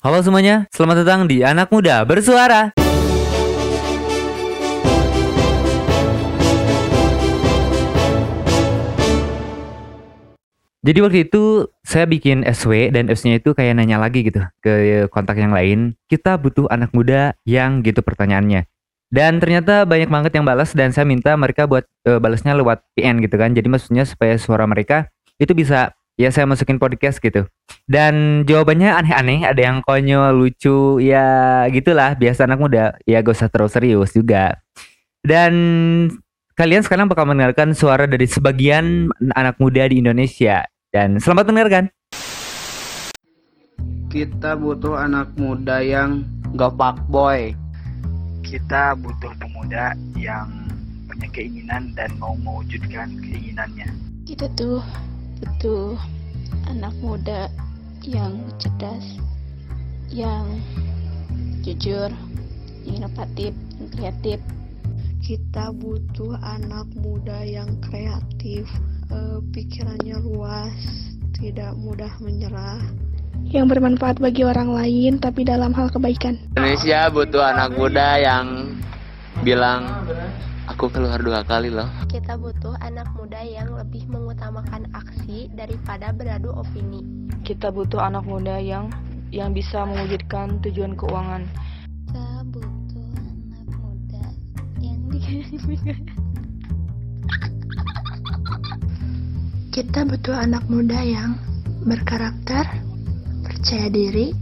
Halo 0.00 0.16
semuanya, 0.24 0.64
selamat 0.72 1.04
datang 1.04 1.20
di 1.28 1.44
Anak 1.44 1.68
Muda 1.68 2.00
Bersuara. 2.08 2.72
Jadi 10.80 10.98
waktu 11.04 11.28
itu 11.28 11.68
saya 11.84 12.08
bikin 12.08 12.48
SW 12.48 12.88
dan 12.96 13.12
SW-nya 13.12 13.44
itu 13.44 13.52
kayak 13.52 13.76
nanya 13.76 14.00
lagi 14.00 14.24
gitu 14.24 14.40
ke 14.64 15.04
kontak 15.12 15.36
yang 15.36 15.52
lain. 15.52 15.92
Kita 16.08 16.40
butuh 16.40 16.64
anak 16.72 16.96
muda 16.96 17.36
yang 17.44 17.84
gitu 17.84 18.00
pertanyaannya. 18.00 18.64
Dan 19.12 19.36
ternyata 19.36 19.84
banyak 19.84 20.08
banget 20.08 20.32
yang 20.32 20.48
balas 20.48 20.72
dan 20.72 20.96
saya 20.96 21.04
minta 21.04 21.36
mereka 21.36 21.68
buat 21.68 21.84
uh, 22.08 22.16
balasnya 22.16 22.56
lewat 22.56 22.80
PN 22.96 23.20
gitu 23.20 23.36
kan. 23.36 23.52
Jadi 23.52 23.68
maksudnya 23.68 24.08
supaya 24.08 24.40
suara 24.40 24.64
mereka 24.64 25.12
itu 25.36 25.52
bisa 25.52 25.92
ya 26.18 26.28
saya 26.34 26.48
masukin 26.48 26.80
podcast 26.80 27.20
gitu. 27.20 27.46
Dan 27.86 28.46
jawabannya 28.46 28.90
aneh-aneh, 28.92 29.46
ada 29.46 29.60
yang 29.60 29.82
konyol, 29.82 30.34
lucu, 30.34 31.02
ya 31.02 31.64
gitulah 31.68 32.14
biasa 32.14 32.46
anak 32.46 32.58
muda. 32.62 32.84
Ya 33.04 33.20
gak 33.20 33.34
usah 33.34 33.50
terlalu 33.50 33.70
serius 33.70 34.10
juga. 34.14 34.58
Dan 35.20 35.52
kalian 36.56 36.86
sekarang 36.86 37.10
bakal 37.10 37.28
mendengarkan 37.28 37.76
suara 37.76 38.08
dari 38.08 38.24
sebagian 38.30 39.10
anak 39.36 39.56
muda 39.60 39.88
di 39.90 40.00
Indonesia. 40.00 40.64
Dan 40.90 41.18
selamat 41.18 41.50
mendengarkan. 41.50 41.84
Kita 44.10 44.58
butuh 44.58 44.98
anak 44.98 45.30
muda 45.38 45.78
yang 45.82 46.26
gak 46.58 46.74
boy. 47.06 47.54
Kita 48.42 48.98
butuh 48.98 49.30
pemuda 49.38 49.94
yang 50.18 50.50
punya 51.06 51.28
keinginan 51.30 51.94
dan 51.94 52.10
mau 52.18 52.34
mewujudkan 52.38 53.14
keinginannya. 53.22 53.90
Kita 54.26 54.50
tuh 54.58 54.82
butuh 55.40 55.96
anak 56.68 56.92
muda 57.00 57.48
yang 58.04 58.44
cerdas, 58.60 59.16
yang 60.12 60.60
jujur, 61.64 62.12
yang 62.84 63.08
inovatif, 63.08 63.56
yang 63.80 63.88
kreatif, 63.96 64.38
kita 65.24 65.72
butuh 65.76 66.36
anak 66.44 66.88
muda 67.00 67.40
yang 67.44 67.68
kreatif, 67.80 68.68
uh, 69.08 69.40
pikirannya 69.52 70.20
luas, 70.20 70.76
tidak 71.36 71.72
mudah 71.80 72.12
menyerah. 72.20 72.80
Yang 73.48 73.76
bermanfaat 73.76 74.20
bagi 74.20 74.44
orang 74.44 74.76
lain, 74.76 75.16
tapi 75.16 75.48
dalam 75.48 75.72
hal 75.72 75.88
kebaikan. 75.88 76.36
Indonesia 76.56 77.08
butuh 77.08 77.40
anak 77.40 77.72
muda 77.72 78.20
yang 78.20 78.76
bilang, 79.40 79.99
aku 80.80 80.96
keluar 80.96 81.20
dua 81.20 81.44
kali 81.44 81.68
loh. 81.68 81.92
Kita 82.08 82.40
butuh 82.40 82.72
anak 82.80 83.12
muda 83.12 83.44
yang 83.44 83.68
lebih 83.76 84.08
mengutamakan 84.08 84.88
aksi 84.96 85.52
daripada 85.52 86.08
beradu 86.08 86.56
opini. 86.56 87.04
Kita 87.44 87.68
butuh 87.68 88.00
anak 88.00 88.24
muda 88.24 88.56
yang 88.56 88.88
yang 89.28 89.52
bisa 89.52 89.84
mewujudkan 89.84 90.56
tujuan 90.64 90.96
keuangan 90.96 91.44
Kita 99.68 100.00
butuh 100.08 100.32
anak 100.32 100.64
muda 100.72 100.96
yang 101.04 101.36
berkarakter, 101.92 102.64
percaya 103.44 103.92
diri. 103.92 104.32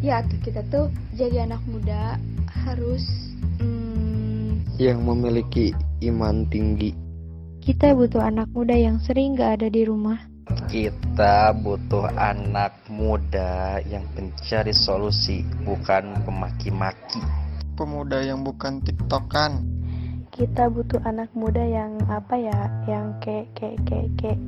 Ya, 0.00 0.24
kita 0.24 0.64
tuh 0.72 0.88
jadi 1.12 1.44
anak 1.44 1.60
muda 1.68 2.16
harus 2.64 3.04
yang 4.78 5.02
memiliki 5.04 5.74
iman 6.04 6.46
tinggi. 6.50 6.94
Kita 7.64 7.96
butuh 7.96 8.20
anak 8.20 8.52
muda 8.52 8.76
yang 8.76 9.00
sering 9.00 9.38
gak 9.38 9.60
ada 9.60 9.68
di 9.72 9.88
rumah. 9.88 10.20
Kita 10.68 11.56
butuh 11.56 12.12
anak 12.14 12.76
muda 12.92 13.80
yang 13.88 14.04
pencari 14.12 14.76
solusi, 14.76 15.40
bukan 15.64 16.20
pemaki-maki. 16.28 17.22
Pemuda 17.74 18.20
yang 18.22 18.44
bukan 18.44 18.84
tiktokan 18.84 19.74
kita 20.34 20.66
butuh 20.66 20.98
anak 21.06 21.30
muda 21.30 21.62
yang 21.62 21.94
apa 22.10 22.34
ya 22.34 22.58
yang 22.90 23.14
kayak 23.22 23.46
kayak 23.54 23.78
kayak 23.86 24.10
kayak 24.18 24.40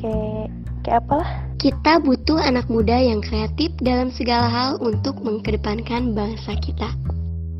kayak 0.00 0.48
kayak 0.80 0.98
apalah 1.04 1.30
kita 1.60 2.00
butuh 2.00 2.40
anak 2.40 2.64
muda 2.72 2.96
yang 2.96 3.20
kreatif 3.20 3.76
dalam 3.84 4.08
segala 4.08 4.48
hal 4.48 4.70
untuk 4.80 5.20
mengedepankan 5.20 6.16
bangsa 6.16 6.56
kita 6.64 6.88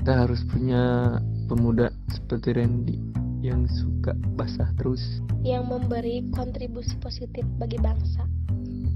kita 0.01 0.13
harus 0.25 0.41
punya 0.49 1.21
pemuda 1.53 1.93
seperti 2.09 2.57
Randy 2.57 2.97
yang 3.45 3.69
suka 3.69 4.17
basah 4.41 4.73
terus 4.81 5.21
yang 5.45 5.69
memberi 5.69 6.25
kontribusi 6.33 6.97
positif 7.05 7.45
bagi 7.61 7.77
bangsa 7.77 8.25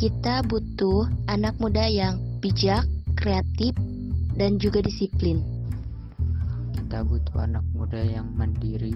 kita 0.00 0.40
butuh 0.48 1.04
anak 1.28 1.52
muda 1.60 1.84
yang 1.84 2.16
bijak 2.40 2.88
kreatif 3.20 3.76
dan 4.40 4.56
juga 4.56 4.80
disiplin 4.80 5.44
kita 6.86 7.02
butuh 7.02 7.42
anak 7.42 7.66
muda 7.74 7.98
yang 7.98 8.30
mandiri, 8.38 8.94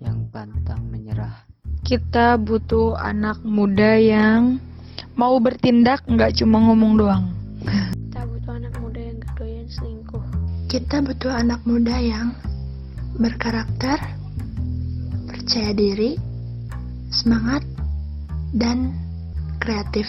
yang 0.00 0.32
pantang 0.32 0.80
menyerah. 0.88 1.44
Kita 1.84 2.40
butuh 2.40 2.96
anak 2.96 3.44
muda 3.44 4.00
yang 4.00 4.56
mau 5.12 5.36
bertindak, 5.36 6.00
nggak 6.08 6.40
cuma 6.40 6.56
ngomong 6.56 6.96
doang. 6.96 7.24
Kita 7.92 8.24
butuh 8.24 8.52
anak 8.56 8.74
muda 8.80 8.96
yang 8.96 9.20
gak 9.20 9.34
doyan 9.36 9.68
selingkuh. 9.68 10.24
Kita 10.72 11.04
butuh 11.04 11.32
anak 11.36 11.60
muda 11.68 12.00
yang 12.00 12.32
berkarakter, 13.16 13.96
percaya 15.24 15.72
diri, 15.72 16.20
semangat, 17.08 17.64
dan 18.52 18.92
kreatif. 19.60 20.04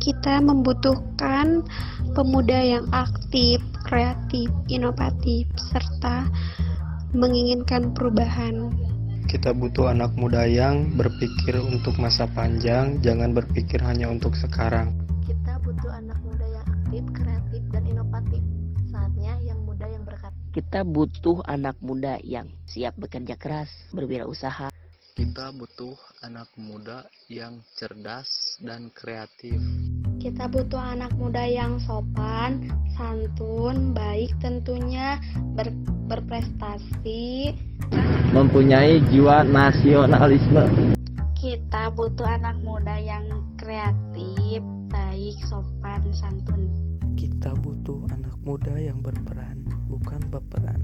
Kita 0.00 0.40
membutuhkan 0.40 1.62
pemuda 2.16 2.58
yang 2.60 2.86
aktif, 2.96 3.60
kreatif, 3.84 4.48
inovatif, 4.72 5.44
serta 5.56 6.28
menginginkan 7.12 7.92
perubahan. 7.92 8.72
Kita 9.28 9.52
butuh 9.52 9.92
anak 9.92 10.16
muda 10.16 10.48
yang 10.48 10.96
berpikir 10.96 11.60
untuk 11.60 12.00
masa 12.00 12.24
panjang, 12.32 12.96
jangan 13.04 13.36
berpikir 13.36 13.84
hanya 13.84 14.08
untuk 14.08 14.32
sekarang. 14.32 15.07
Kita 20.48 20.80
butuh 20.80 21.44
anak 21.44 21.76
muda 21.84 22.16
yang 22.24 22.48
siap 22.64 22.96
bekerja 22.96 23.36
keras, 23.36 23.68
berwirausaha. 23.92 24.72
Kita 25.12 25.52
butuh 25.52 25.92
anak 26.24 26.48
muda 26.56 27.04
yang 27.28 27.60
cerdas 27.76 28.56
dan 28.64 28.88
kreatif. 28.96 29.60
Kita 30.16 30.48
butuh 30.48 30.80
anak 30.80 31.12
muda 31.20 31.44
yang 31.44 31.76
sopan, 31.84 32.64
santun, 32.96 33.92
baik 33.92 34.32
tentunya, 34.40 35.20
ber, 35.52 35.68
berprestasi, 36.08 37.52
mempunyai 38.32 39.04
jiwa 39.12 39.44
nasionalisme. 39.44 40.96
Kita 41.36 41.92
butuh 41.92 42.24
anak 42.24 42.56
muda 42.64 42.96
yang 42.96 43.28
kreatif, 43.60 44.64
baik, 44.88 45.36
sopan, 45.44 46.08
santun. 46.16 46.72
Kita 47.20 47.52
butuh 47.52 48.08
anak 48.16 48.32
muda 48.42 48.74
yang 48.80 49.04
berperan, 49.04 49.67
bukan 49.88 50.20
berperan. 50.28 50.80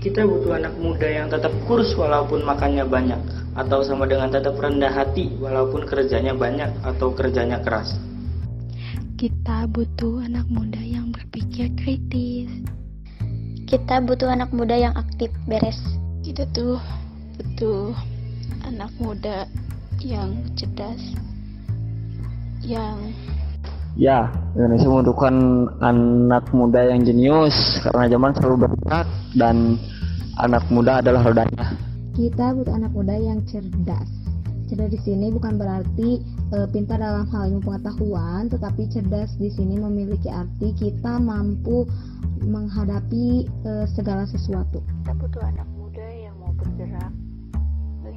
Kita 0.00 0.24
butuh 0.24 0.56
anak 0.56 0.74
muda 0.80 1.04
yang 1.04 1.28
tetap 1.28 1.52
kurus 1.68 1.92
walaupun 1.92 2.40
makannya 2.40 2.88
banyak, 2.88 3.20
atau 3.52 3.84
sama 3.84 4.08
dengan 4.08 4.32
tetap 4.32 4.56
rendah 4.56 4.88
hati 4.88 5.28
walaupun 5.36 5.84
kerjanya 5.84 6.32
banyak 6.32 6.72
atau 6.80 7.12
kerjanya 7.12 7.60
keras. 7.60 8.00
Kita 9.20 9.68
butuh 9.68 10.24
anak 10.24 10.48
muda 10.48 10.80
yang 10.80 11.12
berpikir 11.12 11.68
kritis. 11.76 12.48
Kita 13.68 14.00
butuh 14.00 14.32
anak 14.32 14.48
muda 14.56 14.72
yang 14.72 14.96
aktif, 14.96 15.28
beres. 15.44 15.76
Kita 16.24 16.48
tuh 16.56 16.80
butuh 17.36 17.92
anak 18.64 18.88
muda 18.96 19.44
yang 20.00 20.32
cerdas, 20.56 21.12
yang 22.64 23.12
Ya, 23.98 24.30
Indonesia 24.54 24.86
membutuhkan 24.86 25.34
anak 25.82 26.46
muda 26.54 26.94
yang 26.94 27.02
jenius 27.02 27.54
karena 27.82 28.06
zaman 28.06 28.30
selalu 28.38 28.56
bergerak 28.66 29.06
dan 29.34 29.76
anak 30.38 30.62
muda 30.70 31.02
adalah 31.02 31.26
rodanya. 31.26 31.74
Kita 32.14 32.54
butuh 32.54 32.74
anak 32.74 32.92
muda 32.94 33.14
yang 33.18 33.42
cerdas. 33.50 34.06
Cerdas 34.70 34.94
di 34.94 35.00
sini 35.02 35.34
bukan 35.34 35.58
berarti 35.58 36.22
e, 36.54 36.58
pintar 36.70 37.02
dalam 37.02 37.26
hal 37.34 37.50
ilmu 37.50 37.66
pengetahuan, 37.66 38.46
tetapi 38.46 38.86
cerdas 38.94 39.34
di 39.42 39.50
sini 39.50 39.74
memiliki 39.82 40.30
arti 40.30 40.70
kita 40.78 41.18
mampu 41.18 41.82
menghadapi 42.46 43.50
e, 43.66 43.70
segala 43.90 44.22
sesuatu. 44.30 44.78
Kita 45.02 45.12
butuh 45.18 45.42
anak 45.42 45.66
muda 45.74 46.06
yang 46.14 46.38
mau 46.38 46.54
bergerak, 46.54 47.10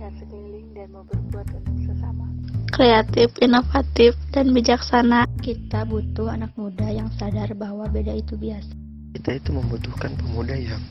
melihat 0.04 0.20
sekeliling 0.20 0.68
dan 0.76 0.88
mau 0.92 1.08
berbuat 1.08 1.48
untuk 1.64 1.78
sesama. 1.88 2.28
Kreatif, 2.76 3.32
inovatif, 3.40 4.12
dan 4.36 4.52
bijaksana. 4.52 5.32
Kita 5.40 5.88
butuh 5.88 6.28
anak 6.28 6.52
muda 6.60 6.92
yang 6.92 7.08
sadar 7.16 7.56
bahwa 7.56 7.88
beda 7.88 8.12
itu 8.12 8.36
biasa. 8.36 8.68
Kita 9.16 9.40
itu 9.40 9.56
membutuhkan 9.56 10.12
pemuda 10.20 10.60
yang 10.60 10.84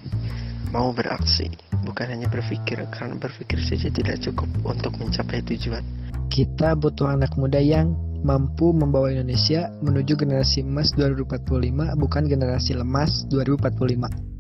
mau 0.73 0.97
beraksi, 0.97 1.53
bukan 1.85 2.09
hanya 2.09 2.33
berpikir, 2.33 2.81
karena 2.89 3.21
berpikir 3.21 3.61
saja 3.61 3.93
tidak 3.93 4.17
cukup 4.25 4.49
untuk 4.65 4.97
mencapai 4.97 5.45
tujuan. 5.45 5.85
Kita 6.33 6.73
butuh 6.73 7.13
anak 7.13 7.37
muda 7.37 7.61
yang 7.61 7.93
mampu 8.25 8.73
membawa 8.73 9.13
Indonesia 9.13 9.69
menuju 9.85 10.17
generasi 10.17 10.65
emas 10.65 10.97
2045 10.97 12.01
bukan 12.01 12.23
generasi 12.31 12.79
lemas 12.79 13.29
2045 13.29 14.32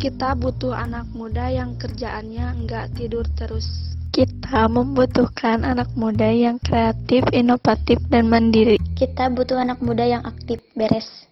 Kita 0.00 0.32
butuh 0.32 0.72
anak 0.72 1.12
muda 1.12 1.52
yang 1.52 1.76
kerjaannya 1.76 2.64
nggak 2.64 2.96
tidur 2.96 3.28
terus. 3.36 3.92
Kita 4.08 4.64
membutuhkan 4.64 5.60
anak 5.60 5.92
muda 5.92 6.24
yang 6.32 6.56
kreatif, 6.56 7.20
inovatif, 7.36 8.00
dan 8.08 8.32
mandiri. 8.32 8.80
Kita 8.96 9.28
butuh 9.28 9.60
anak 9.60 9.84
muda 9.84 10.08
yang 10.08 10.24
aktif, 10.24 10.64
beres. 10.72 11.28